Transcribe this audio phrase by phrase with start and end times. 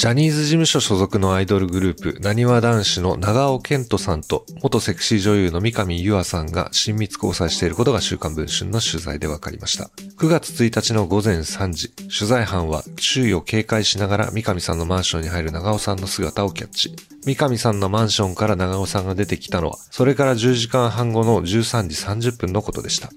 [0.00, 9.90] ジャニーズ事務所所属のアイドルグループ、なにわ男子の長尾健人さんと、元セクシー女優の三上優愛さんが親密交際していることが週刊文春の取材で分かりました。
[10.16, 16.96] 9月1日の午前3時、取材班は周囲を警戒しながら三上さんのマンションに入る長尾さんの姿をキャッチ。
[17.26, 23.10] 三上さんのマンションから長尾さんが出てきたのは、それから10時間半後の13時30分のことでした。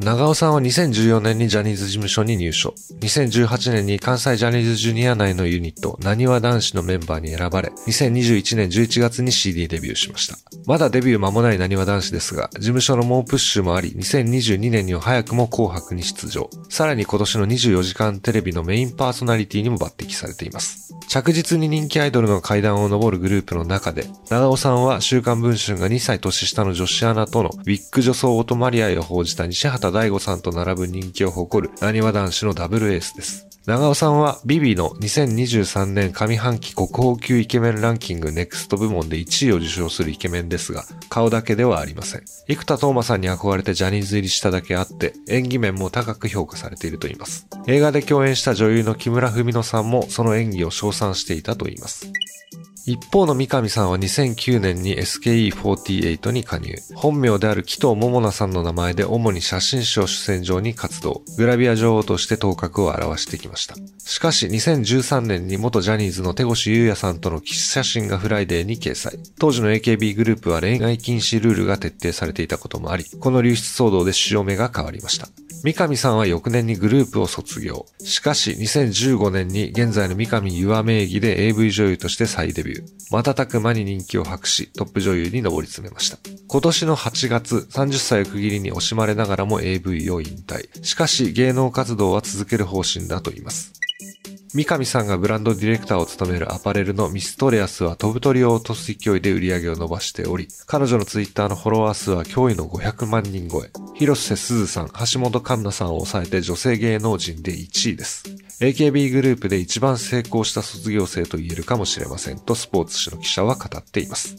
[0.00, 2.74] 長尾さんは2014年にジャニーズ事務所に入所。
[3.00, 10.36] 2018年に関西ジャニーズジュニア内のユニット、なにわ男子のメンバーに選ばれ、2021年11月に CD デビューしました。
[10.66, 16.50] まだデビュー間もないなにわ男子ですが、事務所の猛プッシュもあり、2022年には早くも紅白に出場。
[16.68, 20.92] さらに今年の24時間テレビのメインパーソナリティにも抜擢されています。
[21.08, 33.53] 着実に人気アイドルの階段を上るグループの中で、長尾さんは週刊文春が2歳年下の女子アナとのウィッグ女装オートマリアを報じた西畑大吾さんと並ぶ人気を誇る、なにわ男子のダブルエースです。
[33.66, 42.24] 長尾さんは ViVi の2023年上半期国宝級イケメンランキングネクスト部門で1位を受賞するイケメンですが、顔だけではありません。
[42.46, 47.46] 生田斗真さんに憧れてジャニーズ入りしただけあって、演技面も高く評価されているといいます。
[47.66, 52.12] 映画で共演した女優の木村文乃さんもその演技を称賛していたといいます。
[52.86, 56.74] 一方の三上さんは2009年に SKE48 に加入。
[56.94, 61.22] 本名である紀藤桃奈さんの名前で主に写真集主戦場に活動。
[61.38, 63.74] グラビア女王として頭角を現してきました。
[63.98, 69.18] しかし2013年に元ジャニーズの手越優也さんとのキス写真がフライデーに掲載。
[69.38, 75.28] 当時の AKB グループは恋愛禁止ルールが徹底されていたこともあり、この流出騒動で潮目が変わりました。
[75.64, 77.86] 三上さんは翌年にグループを卒業。
[77.98, 82.73] しかし2015年に現在の三上優愛名義で AV 女優として再デビュー。
[83.10, 86.18] 瞬く間に人気を博し、トップ女優に上り詰めました。
[86.48, 90.68] 今年の8月、30歳を区切りに惜しまれながらも AV を引退。
[90.84, 93.72] しかし芸能活動は続ける方針だと言います。
[94.54, 103.72] 三上さんがブランドディレクターを務めるアパレルのミストレアスは飛ぶ鳥を落とす勢いで売り上げを伸ばしており、彼女のツイッターのフォロワー数は驚異の500万人超え。
[103.96, 108.22] 広瀬すずさん、橋本環奈さんを抑えて女性芸能人で1位です。
[108.64, 114.36] AKB グループで一番成功した卒業生と言えるかもしれませんとスポーツ紙の記者は語っています。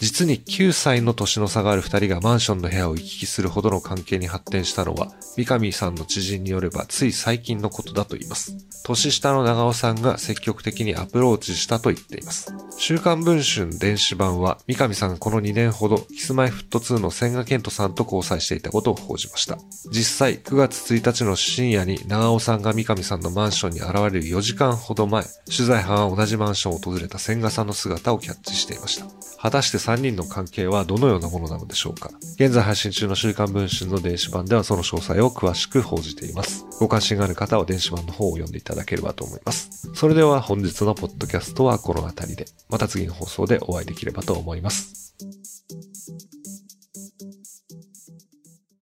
[0.00, 8.56] 実に9歳の年の差がある二人がマンションの部屋を行き来するほどの関係に発展したのは、三上さんの知人によればつい最近のことだと言います。
[8.84, 12.52] 年下の長尾さんが積極的にアプローチしたと言っています。
[12.78, 19.58] 週刊文春電子版は、三上さんがこの2年ほど、キスマイフット2の千賀健人さんと交際していたことを報じました。
[19.90, 29.06] 実際、9月1日の深夜に長尾さんが三上さんののマンションに現れる4時間ほど前、取材班は同じマンションを訪れた千賀さんの姿をキャッチしていました。
[29.40, 36.64] 果たして3人の関係はどのようなものなのでしょうか現在配信中の週刊文春の電子版ではその詳細を詳しく報じています。
[36.78, 39.90] ご関心がある方は電子版の方を読んでいただければと思います。
[39.94, 45.05] それでは本日のポッドキャストはこの辺りで、また次の放送でお会いできればと思います。